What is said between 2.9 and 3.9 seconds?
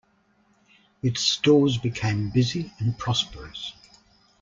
prosperous.